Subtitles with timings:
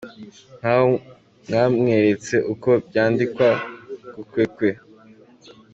[0.59, 0.87] Nk'aho
[1.45, 3.47] mwamweretse uko byandikwa
[4.07, 4.69] ngo kwekwe!.